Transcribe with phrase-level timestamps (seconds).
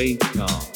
[0.00, 0.69] Wake up.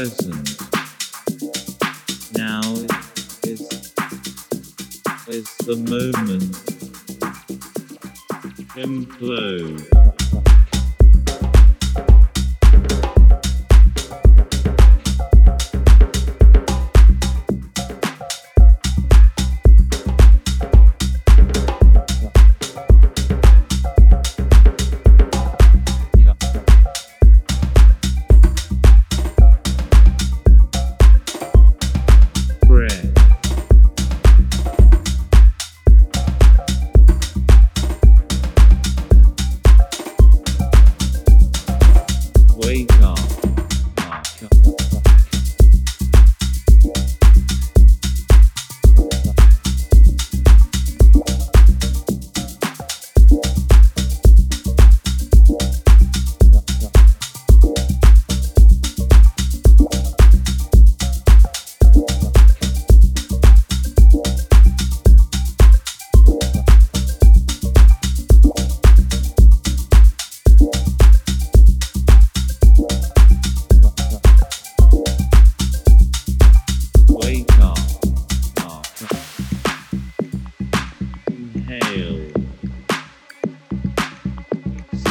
[0.00, 0.56] Present.
[2.32, 2.62] Now
[3.44, 3.60] is
[5.28, 6.56] is the moment.
[8.76, 10.09] Implode.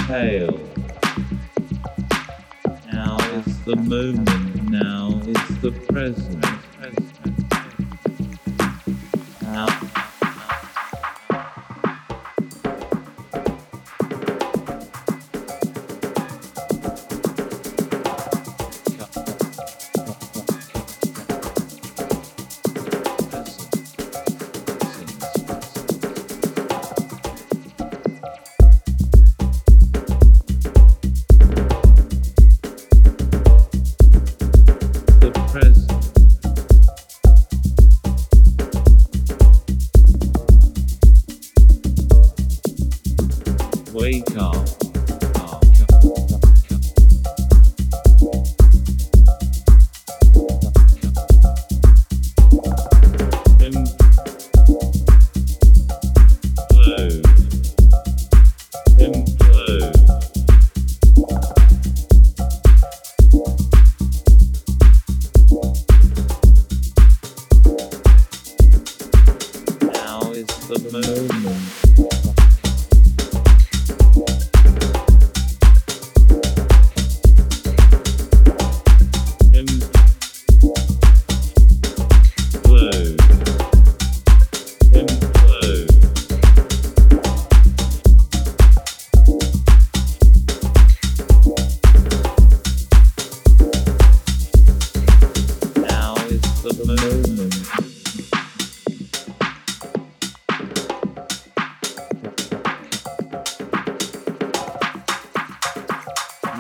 [0.10, 0.60] Exhale.
[2.92, 4.72] Now is the moment.
[4.72, 6.44] Now is the present.
[9.44, 9.89] Now.
[44.10, 44.89] Wake up.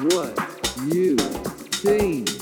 [0.09, 0.33] What
[0.91, 2.38] you think